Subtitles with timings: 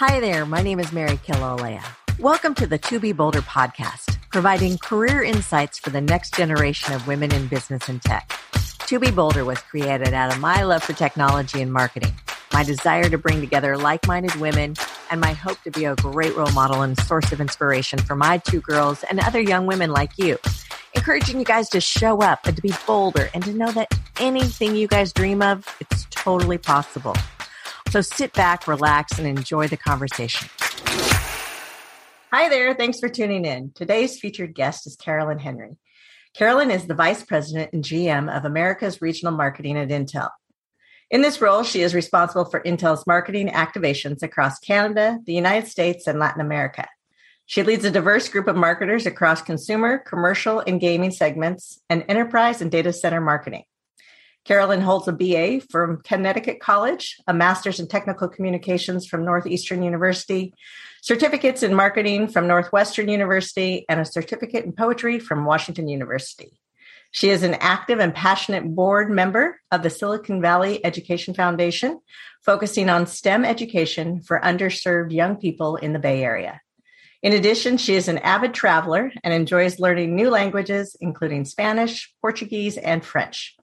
[0.00, 1.84] Hi there, my name is Mary Kilolea.
[2.18, 7.06] Welcome to the To Be Bolder podcast, providing career insights for the next generation of
[7.06, 8.32] women in business and tech.
[8.86, 12.14] To Be Bolder was created out of my love for technology and marketing,
[12.50, 14.74] my desire to bring together like minded women,
[15.10, 18.38] and my hope to be a great role model and source of inspiration for my
[18.38, 20.38] two girls and other young women like you.
[20.94, 24.74] Encouraging you guys to show up and to be bolder and to know that anything
[24.74, 27.14] you guys dream of, it's totally possible.
[27.90, 30.48] So sit back, relax, and enjoy the conversation.
[32.32, 32.72] Hi there.
[32.74, 33.72] Thanks for tuning in.
[33.74, 35.76] Today's featured guest is Carolyn Henry.
[36.32, 40.30] Carolyn is the Vice President and GM of America's Regional Marketing at Intel.
[41.10, 46.06] In this role, she is responsible for Intel's marketing activations across Canada, the United States,
[46.06, 46.86] and Latin America.
[47.46, 52.62] She leads a diverse group of marketers across consumer, commercial, and gaming segments, and enterprise
[52.62, 53.64] and data center marketing.
[54.44, 60.54] Carolyn holds a BA from Connecticut College, a master's in technical communications from Northeastern University,
[61.02, 66.58] certificates in marketing from Northwestern University, and a certificate in poetry from Washington University.
[67.12, 72.00] She is an active and passionate board member of the Silicon Valley Education Foundation,
[72.44, 76.60] focusing on STEM education for underserved young people in the Bay Area.
[77.22, 82.78] In addition, she is an avid traveler and enjoys learning new languages, including Spanish, Portuguese,
[82.78, 83.56] and French.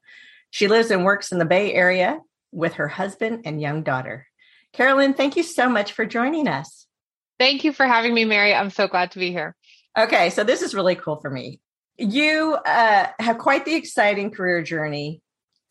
[0.51, 2.19] She lives and works in the Bay Area
[2.51, 4.27] with her husband and young daughter.
[4.73, 6.87] Carolyn, thank you so much for joining us.
[7.39, 8.53] Thank you for having me, Mary.
[8.53, 9.55] I'm so glad to be here.
[9.97, 11.59] Okay, so this is really cool for me.
[11.97, 15.21] You uh, have quite the exciting career journey.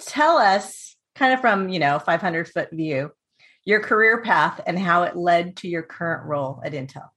[0.01, 3.13] Tell us, kind of from you know 500 foot view,
[3.65, 7.09] your career path and how it led to your current role at Intel.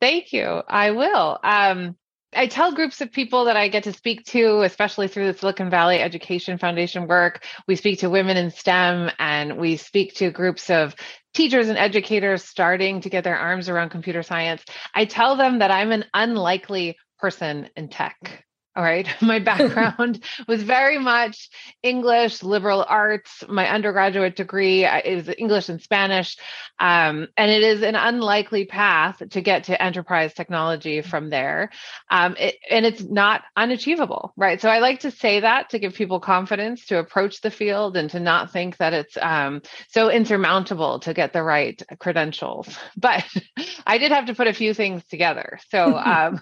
[0.00, 0.62] Thank you.
[0.66, 1.38] I will.
[1.42, 1.96] Um,
[2.32, 5.68] I tell groups of people that I get to speak to, especially through the Silicon
[5.68, 7.44] Valley Education Foundation work.
[7.66, 10.94] We speak to women in STEM and we speak to groups of
[11.34, 14.62] teachers and educators starting to get their arms around computer science.
[14.94, 18.44] I tell them that I'm an unlikely person in tech.
[18.76, 19.08] All right.
[19.20, 21.50] My background was very much
[21.82, 23.42] English, liberal arts.
[23.48, 26.36] My undergraduate degree is English and Spanish.
[26.78, 31.70] Um, and it is an unlikely path to get to enterprise technology from there.
[32.10, 34.60] Um, it, and it's not unachievable, right?
[34.60, 38.08] So I like to say that to give people confidence to approach the field and
[38.10, 42.68] to not think that it's um, so insurmountable to get the right credentials.
[42.96, 43.24] But
[43.86, 45.58] I did have to put a few things together.
[45.70, 46.40] So um,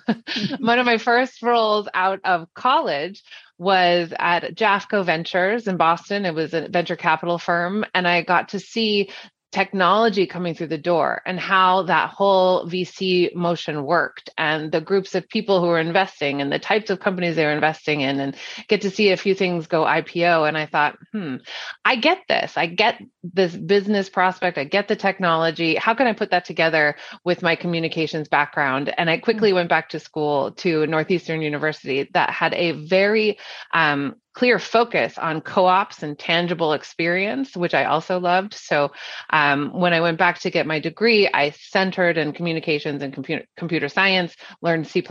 [0.58, 3.22] one of my first roles out out of college
[3.58, 6.24] was at Jafco Ventures in Boston.
[6.24, 7.84] It was a venture capital firm.
[7.94, 9.10] And I got to see
[9.50, 15.14] technology coming through the door and how that whole VC motion worked and the groups
[15.14, 18.36] of people who were investing and the types of companies they were investing in and
[18.68, 20.46] get to see a few things go IPO.
[20.46, 21.36] And I thought, hmm,
[21.82, 22.58] I get this.
[22.58, 24.58] I get this business prospect.
[24.58, 25.76] I get the technology.
[25.76, 28.92] How can I put that together with my communications background?
[28.98, 29.54] And I quickly mm.
[29.54, 33.38] went back to school to Northeastern University that had a very
[33.72, 38.54] um, clear focus on co-ops and tangible experience, which I also loved.
[38.54, 38.92] So
[39.30, 43.46] um, when I went back to get my degree, I centered in communications and computer
[43.56, 45.02] computer science, learned C++,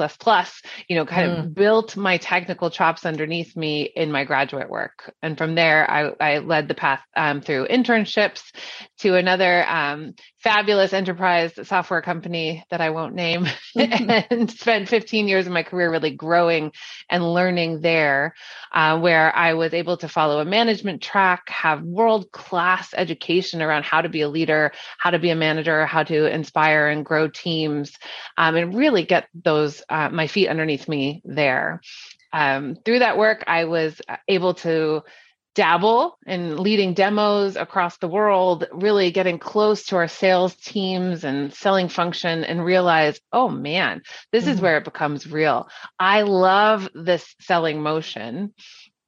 [0.88, 1.40] you know, kind mm.
[1.40, 5.14] of built my technical chops underneath me in my graduate work.
[5.22, 8.44] And from there, I, I led the path um, through internships
[9.00, 13.46] to another um, fabulous enterprise software company that I won't name
[13.76, 16.72] and spent 15 years of my career really growing
[17.10, 18.34] and learning there,
[18.72, 23.84] uh, where I was able to follow a management track, have world class education around
[23.84, 27.28] how to be a leader, how to be a manager, how to inspire and grow
[27.28, 27.94] teams,
[28.38, 31.82] um, and really get those, uh, my feet underneath me there.
[32.34, 35.04] Um, through that work, I was able to
[35.58, 41.52] dabble in leading demos across the world, really getting close to our sales teams and
[41.52, 44.54] selling function and realize, oh man, this mm-hmm.
[44.54, 45.68] is where it becomes real.
[46.00, 48.54] I love this selling motion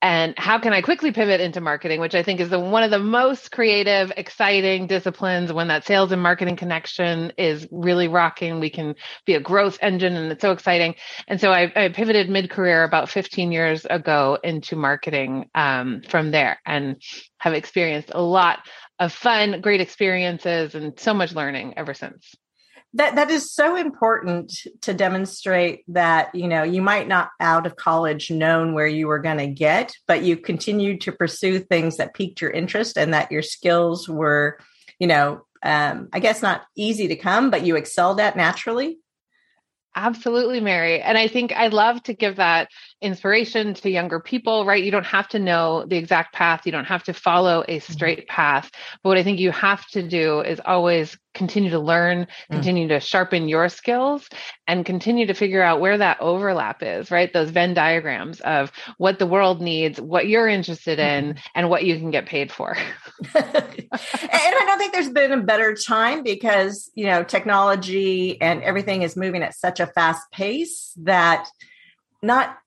[0.02, 2.92] and how can i quickly pivot into marketing which i think is the one of
[2.92, 8.60] the most creative exciting disciplines when that sales and marketing connection is really rocking.
[8.60, 10.96] We can be a growth engine and it's so exciting.
[11.28, 16.60] And so i, I pivoted mid-career about 15 years ago into marketing um, from there
[16.66, 17.02] and
[17.40, 18.60] have experienced a lot
[19.00, 22.36] of fun great experiences and so much learning ever since
[22.94, 24.52] that that is so important
[24.82, 29.20] to demonstrate that you know you might not out of college known where you were
[29.20, 33.32] going to get but you continued to pursue things that piqued your interest and that
[33.32, 34.58] your skills were
[35.00, 38.98] you know um, i guess not easy to come but you excelled at naturally
[39.96, 41.02] Absolutely, Mary.
[41.02, 42.70] And I think I love to give that
[43.02, 44.84] inspiration to younger people, right?
[44.84, 46.66] You don't have to know the exact path.
[46.66, 47.94] You don't have to follow a mm-hmm.
[47.94, 48.70] straight path.
[49.04, 52.28] But what I think you have to do is always continue to learn, mm.
[52.52, 52.90] continue mm.
[52.90, 54.28] to sharpen your skills,
[54.68, 57.32] and continue to figure out where that overlap is, right?
[57.32, 61.40] Those Venn diagrams of what the world needs, what you're interested in, mm.
[61.56, 62.76] and what you can get paid for.
[63.36, 69.04] and I don't think there's been a better time because, you know, technology and everything
[69.04, 71.48] is moving at such a fast pace that
[72.22, 72.58] not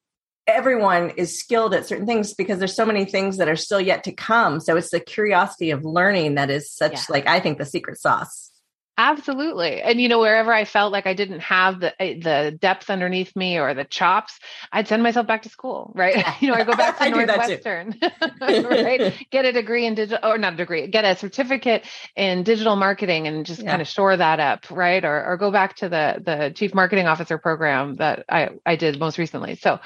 [0.52, 4.04] everyone is skilled at certain things because there's so many things that are still yet
[4.04, 7.04] to come so it's the curiosity of learning that is such yeah.
[7.08, 8.52] like i think the secret sauce
[8.98, 9.80] Absolutely.
[9.80, 13.34] And you know, wherever I felt like I didn't have the eh, the depth underneath
[13.34, 14.38] me or the chops,
[14.70, 16.24] I'd send myself back to school, right?
[16.40, 17.98] you know, I go back to Northwestern,
[18.40, 19.14] right?
[19.30, 23.26] Get a degree in digital or not a degree, get a certificate in digital marketing
[23.26, 23.70] and just yeah.
[23.70, 25.02] kind of shore that up, right?
[25.02, 29.00] Or or go back to the the chief marketing officer program that I I did
[29.00, 29.56] most recently.
[29.56, 29.80] So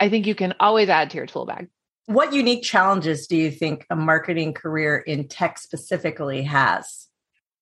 [0.00, 1.68] I think you can always add to your tool bag.
[2.06, 7.08] What unique challenges do you think a marketing career in tech specifically has?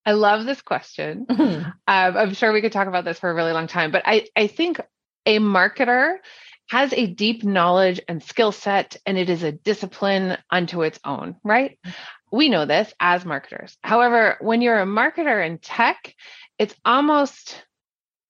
[0.05, 1.27] I love this question.
[1.37, 1.71] Mm-hmm.
[1.89, 4.27] Um, I'm sure we could talk about this for a really long time, but I,
[4.35, 4.81] I think
[5.27, 6.17] a marketer
[6.69, 11.37] has a deep knowledge and skill set, and it is a discipline unto its own,
[11.45, 11.79] right?
[12.33, 13.77] We know this as marketers.
[13.83, 16.15] However, when you're a marketer in tech,
[16.59, 17.63] it's almost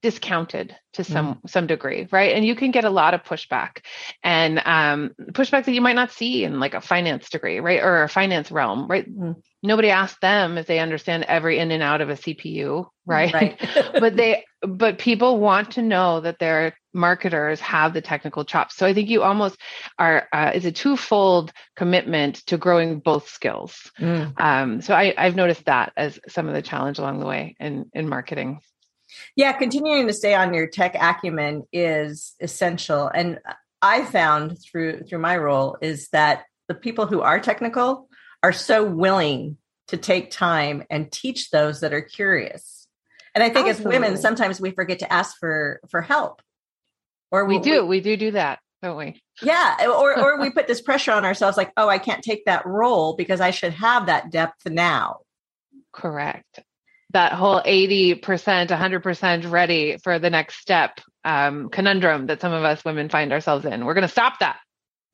[0.03, 1.51] discounted to some mm.
[1.51, 3.79] some degree right and you can get a lot of pushback
[4.23, 8.03] and um, pushback that you might not see in like a finance degree right or
[8.03, 9.35] a finance realm right mm.
[9.63, 13.69] nobody asked them if they understand every in and out of a cpu right, right.
[13.99, 18.87] but they but people want to know that their marketers have the technical chops so
[18.87, 19.59] i think you almost
[19.99, 24.33] are uh, it's a twofold commitment to growing both skills mm.
[24.41, 27.91] um, so I, i've noticed that as some of the challenge along the way in
[27.95, 28.61] in marketing
[29.35, 33.09] yeah, continuing to stay on your tech acumen is essential.
[33.09, 33.39] And
[33.83, 38.09] I found through through my role is that the people who are technical
[38.43, 39.59] are so willing
[39.89, 42.89] to take time and teach those that are curious.
[43.35, 43.97] And I think Absolutely.
[43.97, 46.43] as women, sometimes we forget to ask for for help.
[47.31, 49.21] Or we, we do, we, we do do that, don't we?
[49.43, 52.67] Yeah, or or we put this pressure on ourselves, like, oh, I can't take that
[52.67, 55.19] role because I should have that depth now.
[55.93, 56.61] Correct
[57.17, 62.85] that whole 80%, 100% ready for the next step um, conundrum that some of us
[62.85, 63.87] women find ourselves in.
[63.87, 64.59] We're going to stop that.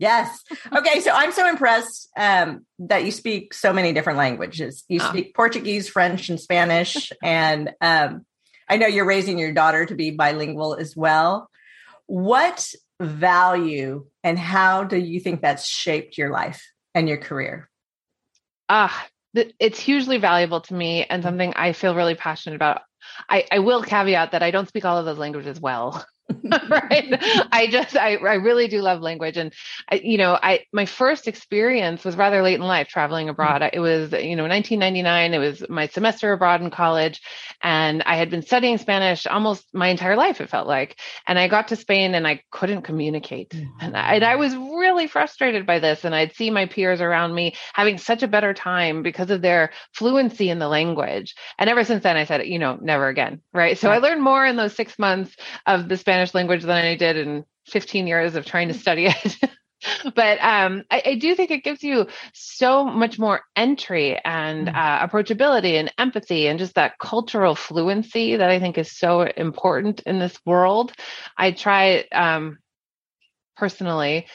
[0.01, 0.43] Yes.
[0.77, 0.99] Okay.
[0.99, 4.83] So I'm so impressed um, that you speak so many different languages.
[4.89, 5.09] You oh.
[5.11, 7.13] speak Portuguese, French, and Spanish.
[7.23, 8.27] and um,
[8.69, 11.49] I know you're raising your daughter to be bilingual as well.
[12.07, 12.69] What
[13.01, 16.67] value and how do you think that's shaped your life
[16.97, 17.71] and your career?
[18.69, 21.29] Ah, it's hugely valuable to me and mm-hmm.
[21.29, 22.83] something I feel really passionate about.
[23.29, 26.05] I, I will caveat that I don't speak all of those languages well.
[26.69, 27.19] right.
[27.53, 29.37] I just I, I really do love language.
[29.37, 29.53] And
[29.91, 33.33] I, you know i my first experience was rather late in life traveling mm-hmm.
[33.33, 33.71] abroad.
[33.73, 37.21] It was you know 1999 it was my semester abroad in college.
[37.63, 40.99] And i had been studying spanish almost my entire life it felt like.
[41.27, 43.51] And i got to spain and i couldn't communicate.
[43.51, 43.81] Mm-hmm.
[43.81, 46.05] and, I, and i was really frustrated by this.
[46.05, 49.71] And i'd see my peers around me having such a better time because of their
[49.93, 51.35] fluency in the language.
[51.59, 53.41] And ever since then i said you know never again.
[53.53, 53.79] Right?
[53.79, 55.37] So i learned more in those six months
[55.67, 59.07] of the spanish Spanish language than I did in 15 years of trying to study
[59.07, 59.37] it.
[60.15, 64.75] but um, I, I, do think it gives you so much more entry and mm.
[64.75, 70.03] uh, approachability and empathy and just that cultural fluency that I think is so important
[70.03, 70.93] in this world.
[71.37, 72.59] I try um,
[73.57, 74.27] personally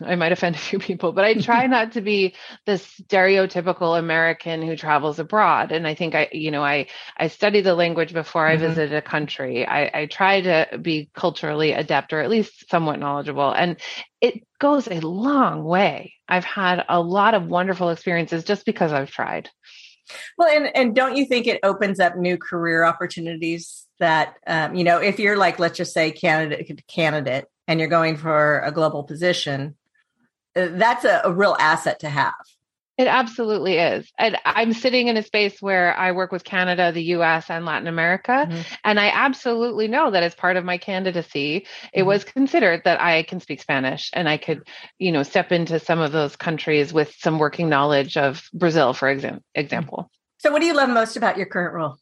[0.00, 4.62] I might offend a few people, but I try not to be the stereotypical American
[4.62, 5.72] who travels abroad.
[5.72, 8.66] And I think I, you know, I I study the language before I mm-hmm.
[8.66, 9.66] visit a country.
[9.66, 13.50] I, I try to be culturally adept or at least somewhat knowledgeable.
[13.50, 13.76] And
[14.20, 16.14] it goes a long way.
[16.28, 19.50] I've had a lot of wonderful experiences just because I've tried.
[20.38, 24.84] Well, and and don't you think it opens up new career opportunities that um, you
[24.84, 29.04] know if you're like let's just say candidate candidate and you're going for a global
[29.04, 29.76] position,
[30.54, 32.34] uh, that's a, a real asset to have.
[32.98, 34.10] It absolutely is.
[34.18, 37.88] And I'm sitting in a space where I work with Canada, the US, and Latin
[37.88, 38.46] America.
[38.48, 38.62] Mm-hmm.
[38.84, 42.08] And I absolutely know that as part of my candidacy, it mm-hmm.
[42.08, 44.66] was considered that I can speak Spanish and I could,
[44.98, 49.10] you know, step into some of those countries with some working knowledge of Brazil, for
[49.54, 50.10] example.
[50.38, 51.98] So, what do you love most about your current role?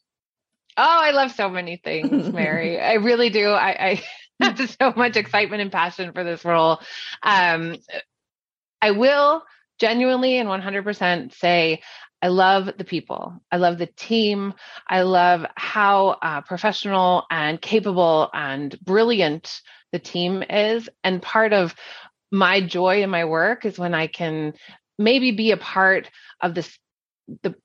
[0.77, 2.79] Oh, I love so many things, Mary.
[2.81, 3.49] I really do.
[3.49, 4.03] I, I
[4.79, 6.79] so much excitement and passion for this role.
[7.23, 7.77] Um,
[8.81, 9.43] I will
[9.79, 11.81] genuinely and 100% say
[12.21, 13.33] I love the people.
[13.51, 14.53] I love the team.
[14.87, 19.61] I love how uh, professional and capable and brilliant
[19.91, 20.89] the team is.
[21.03, 21.75] And part of
[22.31, 24.53] my joy in my work is when I can
[24.97, 26.09] maybe be a part
[26.41, 26.77] of this
[27.43, 27.55] the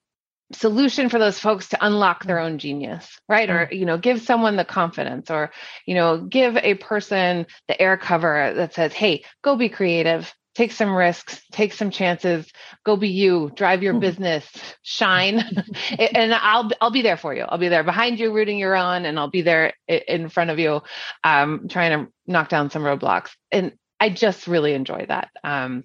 [0.52, 3.49] solution for those folks to unlock their own genius right?
[3.49, 5.52] Or you know give someone the confidence or
[5.87, 10.33] you know give a person the air cover that says hey go be creative.
[10.57, 11.40] Take some risks.
[11.52, 12.50] Take some chances.
[12.85, 13.52] Go be you.
[13.54, 14.47] Drive your business.
[14.83, 15.42] Shine.
[15.99, 17.45] And i'll i'll be there for you.
[17.49, 20.59] I'll be there behind you rooting you on and i'll be there in front of
[20.59, 20.83] you
[21.23, 23.30] um, trying to knock down some roadblocks.
[23.52, 25.30] And i just really enjoy that.
[25.45, 25.85] Um,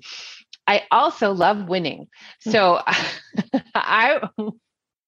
[0.67, 2.07] I also love winning.
[2.43, 2.51] Hmm.
[2.51, 2.81] So
[3.75, 4.21] I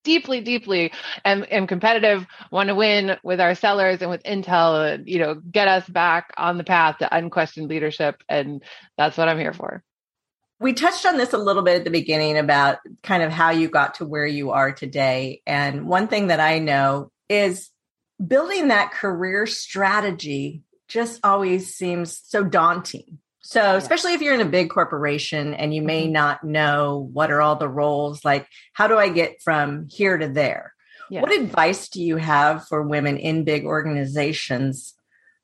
[0.07, 0.93] deeply, deeply
[1.25, 5.35] am, am competitive, want to win with our sellers and with Intel, and, you know,
[5.35, 8.23] get us back on the path to unquestioned leadership.
[8.29, 8.63] And
[8.97, 9.83] that's what I'm here for.
[10.59, 13.67] We touched on this a little bit at the beginning about kind of how you
[13.67, 15.41] got to where you are today.
[15.45, 17.69] And one thing that I know is
[18.25, 24.45] building that career strategy just always seems so daunting so, especially if you're in a
[24.45, 26.11] big corporation and you may mm-hmm.
[26.11, 30.27] not know what are all the roles, like how do I get from here to
[30.27, 30.73] there?
[31.09, 31.21] Yeah.
[31.21, 34.95] What advice do you have for women in big organizations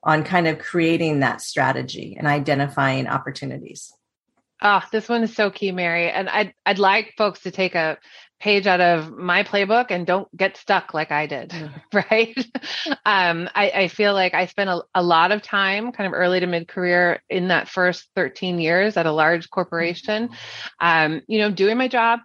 [0.02, 3.90] on kind of creating that strategy and identifying opportunities?
[4.60, 6.10] Ah, oh, this one is so key, Mary.
[6.10, 7.96] And I'd I'd like folks to take a
[8.40, 11.52] page out of my playbook and don't get stuck like I did,
[11.94, 12.36] right?
[13.06, 16.40] um, I, I, feel like I spent a, a, lot of time, kind of early
[16.40, 20.30] to mid career, in that first 13 years at a large corporation,
[20.80, 22.20] um, you know, doing my job,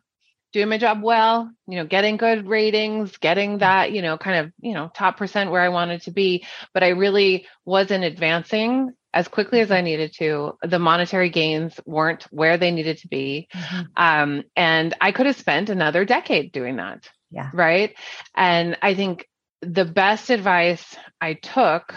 [0.52, 4.52] doing my job well, you know, getting good ratings, getting that, you know, kind of,
[4.60, 9.28] you know, top percent where I wanted to be, but I really wasn't advancing as
[9.28, 10.54] quickly as I needed to.
[10.62, 13.48] The monetary gains weren't where they needed to be.
[13.54, 13.82] Mm-hmm.
[13.98, 17.10] Um, and I could have spent another decade doing that.
[17.32, 17.50] Yeah.
[17.54, 17.96] Right.
[18.36, 19.28] And I think
[19.62, 21.94] the best advice I took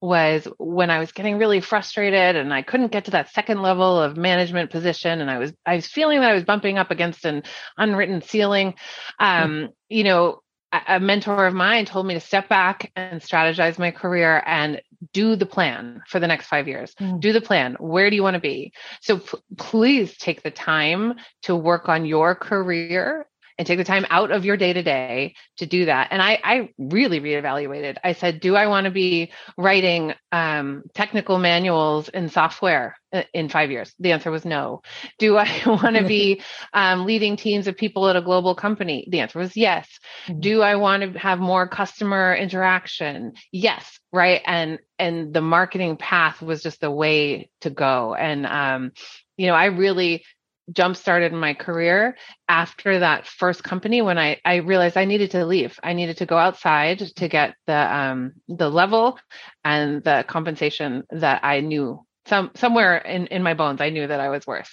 [0.00, 4.00] was when I was getting really frustrated and I couldn't get to that second level
[4.00, 7.26] of management position and I was I was feeling that I was bumping up against
[7.26, 7.42] an
[7.76, 8.74] unwritten ceiling.
[9.18, 9.66] Um, mm-hmm.
[9.90, 10.40] you know,
[10.72, 14.80] a mentor of mine told me to step back and strategize my career and
[15.12, 16.94] do the plan for the next five years.
[17.00, 17.20] Mm.
[17.20, 17.76] Do the plan.
[17.80, 18.72] Where do you want to be?
[19.00, 23.26] So p- please take the time to work on your career
[23.60, 26.08] and take the time out of your day to day to do that.
[26.10, 27.98] And I, I really reevaluated.
[28.02, 33.50] I said, do I want to be writing um, technical manuals in software uh, in
[33.50, 33.94] five years?
[33.98, 34.80] The answer was no.
[35.18, 36.40] Do I want to be
[36.72, 39.06] um, leading teams of people at a global company?
[39.10, 39.86] The answer was yes.
[40.26, 40.40] Mm-hmm.
[40.40, 43.34] Do I want to have more customer interaction?
[43.52, 44.00] Yes.
[44.10, 44.40] Right.
[44.46, 48.14] And and the marketing path was just the way to go.
[48.14, 48.92] And um,
[49.36, 50.24] you know, I really
[50.72, 52.16] jump started my career
[52.48, 55.78] after that first company when I, I realized I needed to leave.
[55.82, 59.18] I needed to go outside to get the um, the level
[59.64, 64.20] and the compensation that I knew some somewhere in, in my bones I knew that
[64.20, 64.70] I was worth.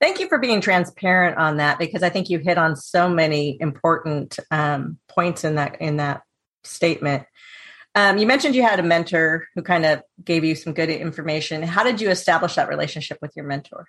[0.00, 3.56] Thank you for being transparent on that because I think you hit on so many
[3.60, 6.22] important um, points in that in that
[6.64, 7.24] statement.
[7.94, 11.62] Um, you mentioned you had a mentor who kind of gave you some good information.
[11.62, 13.86] How did you establish that relationship with your mentor?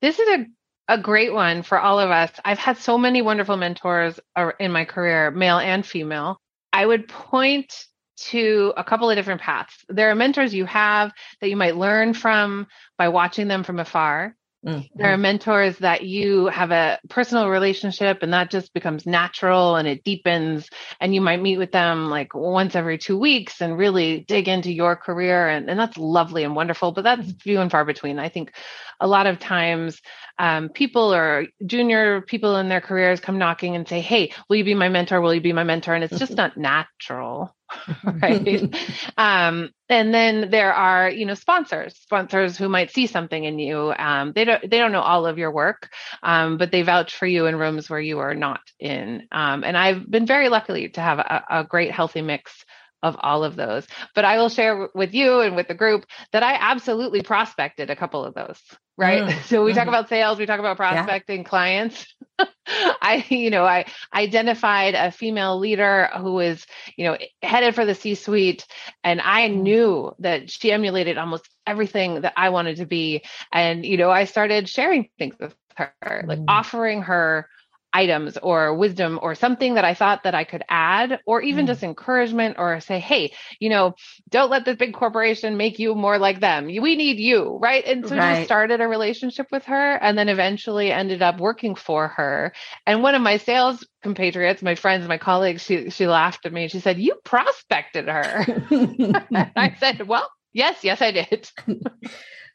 [0.00, 0.46] This is a
[0.88, 2.30] a great one for all of us.
[2.44, 4.20] I've had so many wonderful mentors
[4.60, 6.40] in my career, male and female.
[6.72, 7.86] I would point
[8.16, 9.84] to a couple of different paths.
[9.88, 12.66] There are mentors you have that you might learn from
[12.98, 14.36] by watching them from afar.
[14.64, 14.86] Mm-hmm.
[14.94, 19.86] There are mentors that you have a personal relationship and that just becomes natural and
[19.86, 20.68] it deepens.
[21.00, 24.72] And you might meet with them like once every two weeks and really dig into
[24.72, 25.48] your career.
[25.48, 27.38] And, and that's lovely and wonderful, but that's mm-hmm.
[27.38, 28.18] few and far between.
[28.18, 28.52] I think
[29.00, 30.00] a lot of times
[30.38, 34.64] um, people or junior people in their careers come knocking and say, Hey, will you
[34.64, 35.20] be my mentor?
[35.20, 35.94] Will you be my mentor?
[35.94, 37.54] And it's just not natural.
[38.22, 38.74] right.
[39.16, 43.92] Um, and then there are you know sponsors sponsors who might see something in you.
[43.96, 45.90] Um, they don't they don't know all of your work
[46.22, 49.26] um, but they vouch for you in rooms where you are not in.
[49.32, 52.64] Um, and i've been very lucky to have a, a great healthy mix
[53.04, 53.86] of all of those.
[54.14, 57.96] But I will share with you and with the group that I absolutely prospected a
[57.96, 58.58] couple of those,
[58.96, 59.22] right?
[59.22, 59.34] Mm.
[59.48, 59.90] So we talk mm-hmm.
[59.90, 61.48] about sales, we talk about prospecting yeah.
[61.48, 62.06] clients.
[62.66, 67.94] I, you know, I identified a female leader who was, you know, headed for the
[67.94, 68.66] C suite.
[69.04, 69.60] And I mm.
[69.60, 73.22] knew that she emulated almost everything that I wanted to be.
[73.52, 76.46] And, you know, I started sharing things with her, like mm.
[76.48, 77.48] offering her
[77.94, 81.68] items or wisdom or something that I thought that I could add, or even mm.
[81.68, 83.94] just encouragement or say, hey, you know,
[84.28, 86.66] don't let this big corporation make you more like them.
[86.66, 87.58] We need you.
[87.62, 87.84] Right.
[87.86, 88.44] And so right.
[88.44, 92.52] started a relationship with her and then eventually ended up working for her.
[92.86, 96.68] And one of my sales compatriots, my friends, my colleagues, she she laughed at me.
[96.68, 98.44] She said, You prospected her.
[99.56, 101.50] I said, Well, Yes, yes, I did.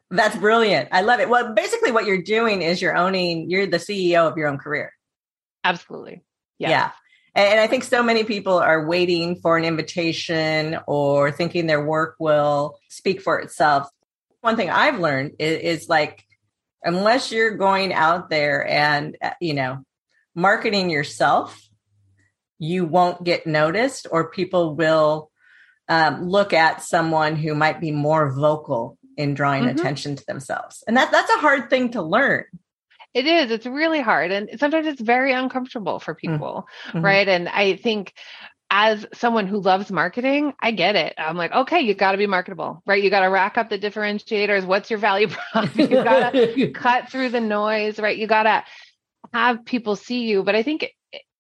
[0.10, 0.90] That's brilliant.
[0.92, 1.30] I love it.
[1.30, 4.94] Well, basically, what you're doing is you're owning, you're the CEO of your own career.
[5.64, 6.24] Absolutely.
[6.58, 6.70] Yeah.
[6.70, 6.92] yeah.
[7.36, 12.16] And I think so many people are waiting for an invitation or thinking their work
[12.20, 13.88] will speak for itself.
[14.42, 16.24] One thing I've learned is, is like,
[16.84, 19.84] unless you're going out there and, uh, you know,
[20.34, 21.62] marketing yourself,
[22.58, 25.32] you won't get noticed or people will
[25.88, 29.78] um, look at someone who might be more vocal in drawing mm-hmm.
[29.78, 30.84] attention to themselves.
[30.88, 32.46] And that that's a hard thing to learn.
[33.20, 33.52] It is.
[33.52, 34.32] It's really hard.
[34.32, 36.20] And sometimes it's very uncomfortable for mm.
[36.20, 36.68] people.
[36.88, 37.02] Mm-hmm.
[37.02, 37.28] Right.
[37.28, 38.14] And I think
[38.72, 41.16] as someone who loves marketing, I get it.
[41.18, 43.04] I'm like, okay, you got to be marketable, right?
[43.04, 44.66] You got to rack up the differentiators.
[44.66, 45.76] What's your value prop?
[45.76, 48.18] You got to cut through the noise, right?
[48.18, 48.64] You got to
[49.34, 50.44] have people see you.
[50.44, 50.88] But I think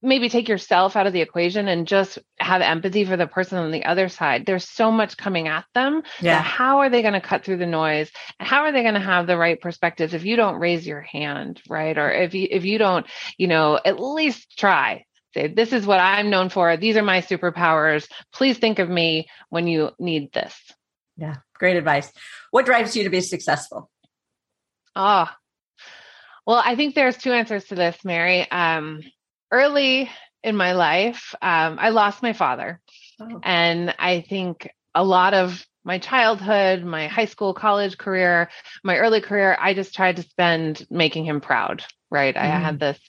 [0.02, 3.72] maybe take yourself out of the equation and just have empathy for the person on
[3.72, 4.46] the other side.
[4.46, 6.04] There's so much coming at them.
[6.22, 6.42] Yeah.
[6.42, 8.10] How are they going to cut through the noise?
[8.40, 11.62] How are they going to have the right perspectives if you don't raise your hand,
[11.70, 11.98] right?
[11.98, 13.06] Or if you if you don't,
[13.38, 15.06] you know, at least try.
[15.34, 16.76] Say, this is what I'm known for.
[16.76, 18.08] These are my superpowers.
[18.34, 20.56] Please think of me when you need this.
[21.18, 22.12] Yeah, great advice.
[22.50, 23.92] What drives you to be successful?
[24.96, 25.30] Oh,
[26.48, 28.50] well, I think there's two answers to this, Mary.
[28.50, 29.02] Um,
[29.52, 30.10] early
[30.44, 32.80] in my life, um, I lost my father.
[33.20, 33.40] Oh.
[33.44, 38.50] And I think a lot of my childhood, my high school, college career,
[38.84, 41.84] my early career, I just tried to spend making him proud.
[42.12, 42.36] Right.
[42.36, 42.42] Mm.
[42.42, 42.78] I had mm-hmm.
[42.80, 43.00] this,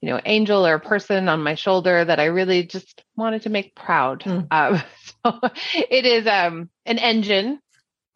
[0.00, 3.74] you know, angel or person on my shoulder that I really just wanted to make
[3.74, 4.22] proud.
[4.22, 4.46] Mm.
[4.50, 4.82] Um,
[5.24, 5.40] so
[5.74, 7.60] it is um, an engine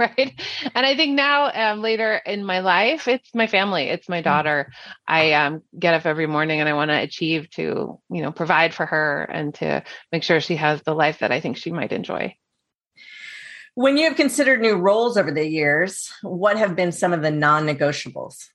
[0.16, 0.40] right
[0.74, 4.24] and i think now um, later in my life it's my family it's my mm.
[4.24, 4.72] daughter
[5.06, 8.72] i um, get up every morning and i want to achieve to you know provide
[8.72, 11.92] for her and to make sure she has the life that i think she might
[11.92, 12.34] enjoy
[13.74, 17.30] when you have considered new roles over the years what have been some of the
[17.30, 18.46] non-negotiables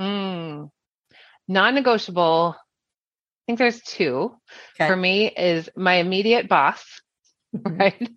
[0.00, 0.70] mm.
[1.46, 4.34] non-negotiable i think there's two
[4.76, 4.88] okay.
[4.88, 6.82] for me is my immediate boss.
[7.66, 8.08] right?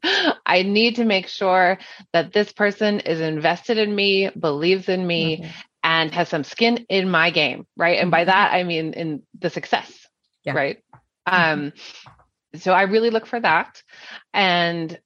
[0.46, 1.77] I need to make sure
[2.13, 5.49] that this person is invested in me, believes in me, mm-hmm.
[5.84, 7.99] and has some skin in my game, right?
[7.99, 8.32] And by mm-hmm.
[8.32, 10.08] that, I mean in the success,
[10.43, 10.54] yeah.
[10.54, 10.78] right?
[11.28, 11.52] Mm-hmm.
[11.65, 11.73] Um,
[12.56, 13.82] so I really look for that.
[14.34, 14.99] And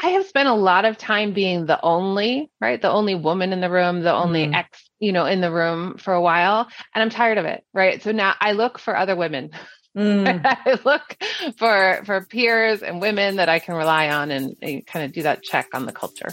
[0.00, 2.80] I have spent a lot of time being the only, right?
[2.80, 4.54] The only woman in the room, the only mm.
[4.54, 6.68] ex, you know, in the room for a while.
[6.94, 8.00] And I'm tired of it, right?
[8.00, 9.50] So now I look for other women
[9.98, 10.40] Mm.
[10.44, 11.16] I look
[11.56, 15.22] for for peers and women that I can rely on and, and kind of do
[15.24, 16.32] that check on the culture.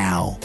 [0.01, 0.39] now.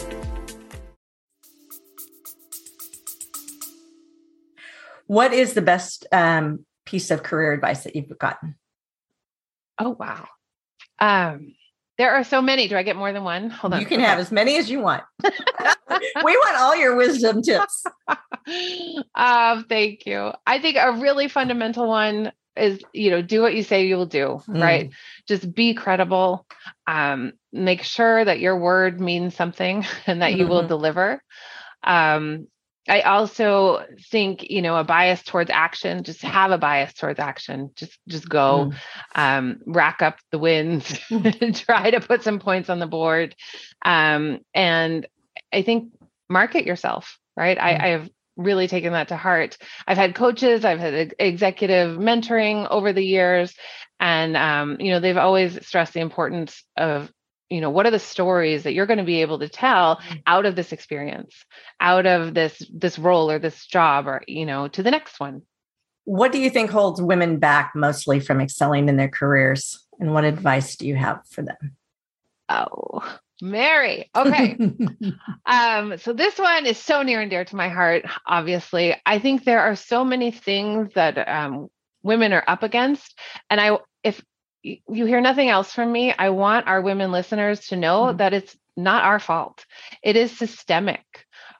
[5.07, 8.55] What is the best um, piece of career advice that you've gotten?
[9.79, 10.27] Oh, wow.
[10.99, 11.55] Um,
[11.97, 12.67] there are so many.
[12.67, 13.49] Do I get more than one?
[13.49, 13.79] Hold on.
[13.79, 14.09] You can okay.
[14.09, 15.03] have as many as you want.
[15.23, 17.85] we want all your wisdom tips.
[19.15, 20.33] um, thank you.
[20.45, 24.05] I think a really fundamental one is, you know, do what you say you will
[24.05, 24.61] do, mm.
[24.61, 24.91] right?
[25.27, 26.45] Just be credible.
[26.85, 30.49] Um, make sure that your word means something and that you mm-hmm.
[30.49, 31.21] will deliver.
[31.83, 32.47] Um,
[32.89, 37.71] I also think, you know, a bias towards action, just have a bias towards action.
[37.75, 38.77] Just just go mm.
[39.13, 40.97] um, rack up the wins,
[41.53, 43.35] try to put some points on the board.
[43.83, 45.05] Um, and
[45.51, 45.91] I think
[46.29, 47.57] market yourself, right?
[47.57, 47.61] Mm.
[47.61, 49.57] I, I have really taken that to heart.
[49.85, 53.53] I've had coaches, I've had executive mentoring over the years,
[53.99, 57.11] and um, you know they've always stressed the importance of
[57.49, 60.21] you know what are the stories that you're going to be able to tell mm.
[60.27, 61.45] out of this experience
[61.79, 65.41] out of this this role or this job or you know to the next one?
[66.05, 69.85] What do you think holds women back mostly from excelling in their careers?
[69.99, 71.75] And what advice do you have for them?
[72.49, 73.03] Oh
[73.41, 74.09] mary.
[74.15, 74.57] Okay.
[75.45, 78.95] Um so this one is so near and dear to my heart obviously.
[79.05, 81.69] I think there are so many things that um
[82.03, 83.17] women are up against.
[83.49, 84.21] And i if
[84.63, 88.17] you hear nothing else from me, I want our women listeners to know mm-hmm.
[88.17, 89.65] that it's not our fault.
[90.03, 91.05] It is systemic,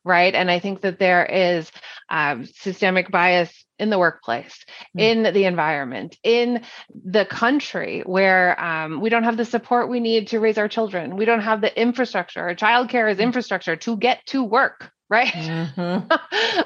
[0.04, 0.34] right?
[0.34, 1.72] And I think that there is
[2.10, 4.66] um, systemic bias in the workplace,
[4.98, 5.02] mm.
[5.02, 6.64] in the environment, in
[7.06, 11.16] the country where um, we don't have the support we need to raise our children.
[11.16, 12.48] We don't have the infrastructure.
[12.56, 13.24] Childcare is mm.
[13.24, 15.28] infrastructure to get to work, right?
[15.28, 16.12] Mm-hmm.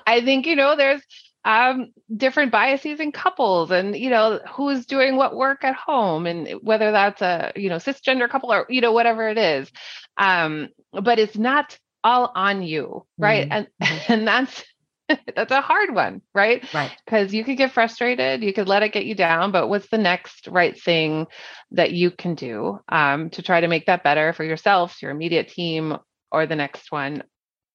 [0.07, 1.01] I think, you know, there's
[1.43, 6.47] um, different biases in couples and, you know, who's doing what work at home and
[6.61, 9.71] whether that's a, you know, cisgender couple or, you know, whatever it is.
[10.17, 13.49] Um, but it's not all on you, right?
[13.49, 13.53] Mm-hmm.
[13.53, 14.13] And mm-hmm.
[14.13, 14.63] and that's
[15.35, 16.63] that's a hard one, right?
[16.73, 16.91] Right.
[17.05, 19.97] Because you could get frustrated, you could let it get you down, but what's the
[19.97, 21.27] next right thing
[21.71, 25.49] that you can do um, to try to make that better for yourself, your immediate
[25.49, 25.97] team,
[26.31, 27.23] or the next one?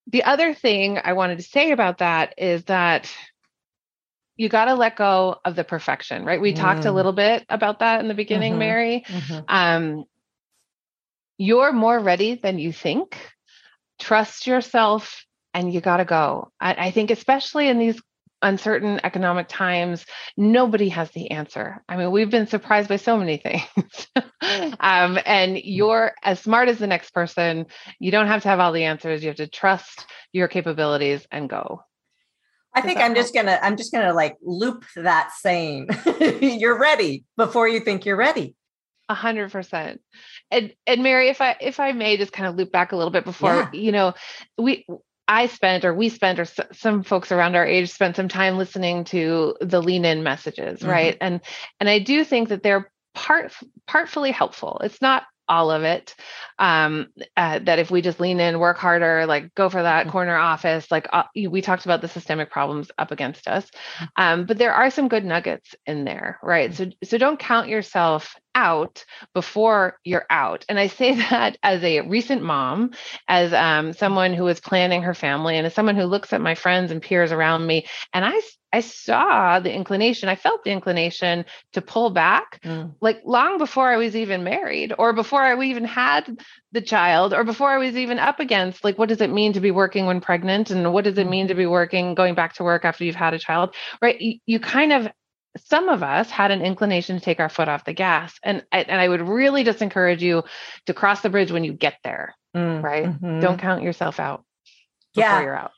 [0.09, 3.13] The other thing I wanted to say about that is that
[4.37, 6.41] you got to let go of the perfection, right?
[6.41, 6.57] We mm.
[6.57, 6.95] talked a mm.
[6.95, 8.59] little bit about that in the beginning, mm-hmm.
[8.59, 9.05] Mary.
[9.07, 9.41] Mm-hmm.
[9.49, 10.05] Um,
[11.39, 13.19] you're more ready than you think
[13.99, 16.51] trust yourself and you got to go.
[16.61, 18.01] I, I, think, especially in these
[18.43, 20.05] uncertain economic times,
[20.37, 21.83] nobody has the answer.
[21.89, 24.07] I mean, we've been surprised by so many things.
[24.81, 27.67] um, and you're as smart as the next person.
[27.99, 29.23] You don't have to have all the answers.
[29.23, 31.83] You have to trust your capabilities and go.
[32.77, 35.89] I think I'm just gonna I'm just gonna like loop that saying.
[36.41, 38.55] you're ready before you think you're ready.
[39.09, 40.03] A hundred percent.
[40.51, 43.11] And and Mary, if I if I may just kind of loop back a little
[43.11, 43.81] bit before, yeah.
[43.81, 44.15] you know,
[44.59, 44.87] we
[45.27, 48.59] I spent or we spent or s- some folks around our age spent some time
[48.59, 50.91] listening to the lean in messages, mm-hmm.
[50.91, 51.17] right?
[51.21, 51.41] And
[51.81, 53.53] and I do think that they're part
[53.87, 54.81] partfully helpful.
[54.85, 56.15] It's not all of it
[56.59, 60.13] um, uh, that if we just lean in work harder like go for that mm-hmm.
[60.13, 64.05] corner office like uh, we talked about the systemic problems up against us mm-hmm.
[64.17, 66.91] um, but there are some good nuggets in there right mm-hmm.
[67.03, 69.05] so so don't count yourself out
[69.35, 72.91] before you're out and i say that as a recent mom
[73.29, 76.55] as um, someone who is planning her family and as someone who looks at my
[76.55, 78.41] friends and peers around me and i
[78.77, 82.95] I saw the inclination, I felt the inclination to pull back mm.
[83.01, 86.39] like long before I was even married or before I even had
[86.73, 89.61] the child or before I was even up against like what does it mean to
[89.61, 91.61] be working when pregnant and what does it mean to mm-hmm.
[91.61, 94.21] be working going back to work after you've had a child, right?
[94.21, 95.09] You, you kind of
[95.57, 99.01] some of us had an inclination to take our foot off the gas and and
[99.01, 100.45] I would really just encourage you
[100.85, 102.83] to cross the bridge when you get there, mm.
[102.83, 103.07] right?
[103.07, 103.41] Mm-hmm.
[103.41, 104.45] Don't count yourself out
[105.15, 105.41] before yeah.
[105.41, 105.71] you're out.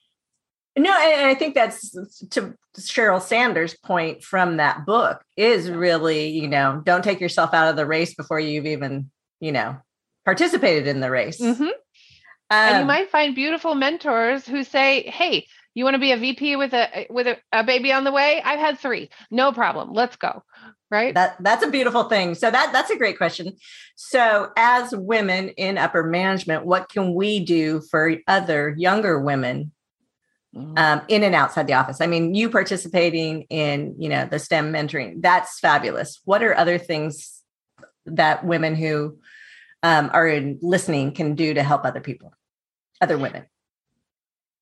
[0.79, 1.91] No, and I think that's
[2.31, 7.69] to Sheryl Sandberg's point from that book is really, you know, don't take yourself out
[7.69, 9.11] of the race before you've even,
[9.41, 9.77] you know,
[10.25, 11.41] participated in the race.
[11.41, 11.62] Mm-hmm.
[11.62, 11.73] Um,
[12.51, 16.17] and you um, might find beautiful mentors who say, "Hey, you want to be a
[16.17, 18.41] VP with a with a, a baby on the way?
[18.43, 19.93] I've had three, no problem.
[19.93, 20.43] Let's go."
[20.91, 21.14] Right.
[21.14, 22.35] That that's a beautiful thing.
[22.35, 23.57] So that that's a great question.
[23.97, 29.73] So as women in upper management, what can we do for other younger women.
[30.77, 32.01] Um, in and outside the office.
[32.01, 36.21] I mean, you participating in, you know, the STEM mentoring, that's fabulous.
[36.25, 37.42] What are other things
[38.07, 39.18] that women who
[39.83, 42.33] um, are in listening can do to help other people,
[43.01, 43.47] other women?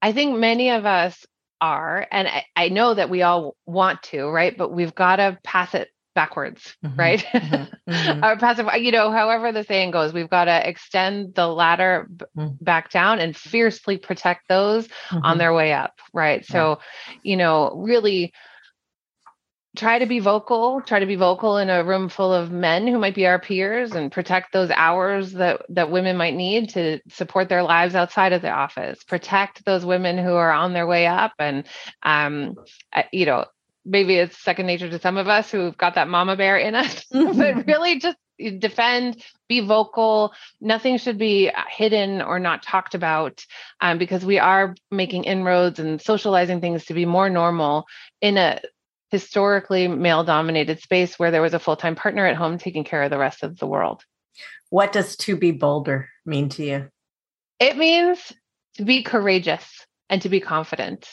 [0.03, 1.25] I think many of us
[1.61, 4.57] are, and I, I know that we all want to, right?
[4.57, 7.25] But we've got to pass it backwards, mm-hmm, right?
[7.33, 8.25] Mm-hmm, mm-hmm.
[8.25, 12.25] or passive, you know, however the saying goes, we've got to extend the ladder b-
[12.37, 12.57] mm.
[12.61, 15.39] back down and fiercely protect those on mm-hmm.
[15.39, 16.45] their way up, right?
[16.45, 16.81] So,
[17.23, 18.33] you know, really
[19.77, 22.99] try to be vocal try to be vocal in a room full of men who
[22.99, 27.51] might be our peers and protect those hours that that women might need to support
[27.51, 31.33] their lives outside of the office protect those women who are on their way up
[31.39, 31.67] and
[32.03, 32.55] um
[33.13, 33.45] you know
[33.87, 37.05] maybe it's second nature to some of us who've got that mama bear in us,
[37.11, 38.16] but really just
[38.59, 40.33] defend, be vocal.
[40.61, 43.44] Nothing should be hidden or not talked about
[43.81, 47.87] um, because we are making inroads and socializing things to be more normal
[48.20, 48.61] in a
[49.11, 53.03] historically male dominated space where there was a full time partner at home taking care
[53.03, 54.03] of the rest of the world.
[54.70, 56.88] What does to be bolder mean to you?
[57.61, 58.33] It means
[58.75, 61.09] to be courageous and to be confident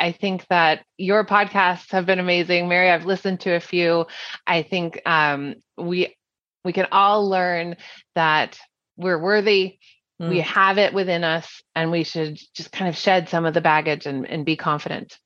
[0.00, 2.68] I think that your podcasts have been amazing.
[2.68, 4.06] Mary, I've listened to a few.
[4.46, 6.16] I think um, we
[6.64, 7.76] we can all learn
[8.14, 8.58] that
[8.96, 9.78] we're worthy.
[10.20, 10.30] Mm.
[10.30, 13.60] We have it within us, and we should just kind of shed some of the
[13.60, 15.18] baggage and, and be confident.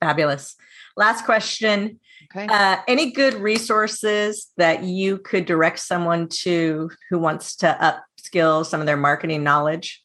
[0.00, 0.56] Fabulous.
[0.96, 2.00] Last question.
[2.34, 2.46] Okay.
[2.48, 8.80] Uh, any good resources that you could direct someone to who wants to upskill some
[8.80, 10.02] of their marketing knowledge?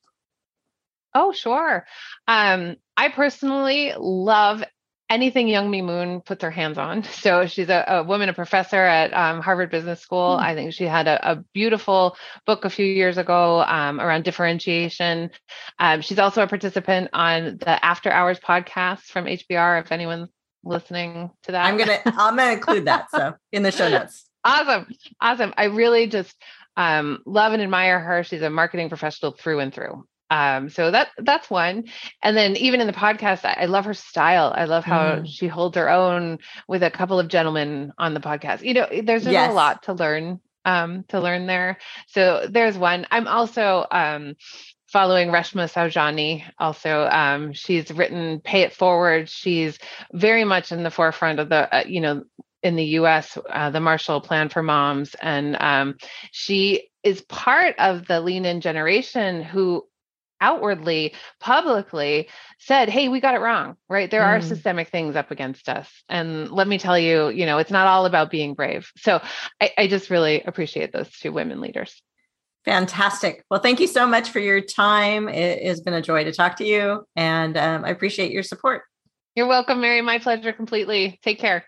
[1.14, 1.86] Oh, sure.
[2.28, 4.64] Um, I personally love
[5.12, 7.04] anything Youngme Moon puts her hands on.
[7.22, 10.38] So she's a, a woman, a professor at um, Harvard Business School.
[10.38, 10.42] Mm.
[10.42, 12.16] I think she had a, a, beautiful
[12.48, 15.30] book a few years ago um, around differentiation.
[15.78, 19.84] Um, she's also a participant on the After Hours podcast from HBR.
[19.84, 20.30] If anyone's
[20.64, 24.26] listening to that, I'm gonna I'm gonna include that so in the show notes.
[24.44, 24.88] awesome,
[25.20, 25.54] awesome.
[25.58, 26.36] I really just
[26.78, 28.24] um, love and admire her.
[28.24, 30.06] She's a marketing professional through and through.
[30.32, 31.84] Um, so that that's one.
[32.24, 34.54] And then even in the podcast, I, I love her style.
[34.56, 35.28] I love how mm.
[35.28, 36.40] she holds her own
[36.70, 38.64] with a couple of gentlemen on the podcast.
[38.64, 39.52] You know, there's yes.
[39.52, 41.80] a lot to learn um to learn there.
[42.08, 43.06] So there's one.
[43.12, 44.36] I'm also um
[44.88, 46.44] following Reshma Saujani.
[46.58, 49.80] Also, um, she's written "Pay It Forward." She's
[50.14, 52.24] very much in the forefront of the, uh, you know,
[52.64, 53.38] in the U.S.
[53.50, 55.98] Uh, the Marshall Plan for Moms, and um,
[56.32, 59.86] she is part of the Lean In generation who
[60.42, 62.28] outwardly, publicly
[62.60, 64.12] said, Hey, we got it wrong, right?
[64.12, 64.28] There mm.
[64.28, 65.90] are systemic things up against us.
[66.10, 68.92] And let me tell you, you know, it's not all about being brave.
[68.98, 69.22] So
[69.62, 72.02] I, I just really appreciate those two women leaders.
[72.66, 73.44] Fantastic.
[73.50, 75.28] Well, thank you so much for your time.
[75.28, 78.84] It has been a joy to talk to you, and um, I appreciate your support.
[79.36, 80.02] You're welcome, Mary.
[80.02, 81.20] My pleasure completely.
[81.24, 81.66] Take care.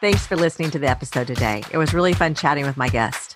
[0.00, 1.64] Thanks for listening to the episode today.
[1.72, 3.35] It was really fun chatting with my guest.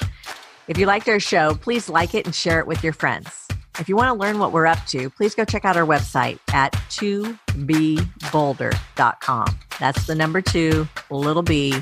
[0.70, 3.48] If you liked our show, please like it and share it with your friends.
[3.80, 6.38] If you want to learn what we're up to, please go check out our website
[6.52, 9.59] at 2bbolder.com.
[9.80, 11.74] That's the number two, little b,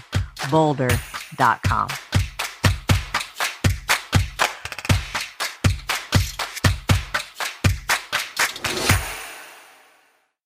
[0.51, 1.89] bolder.com.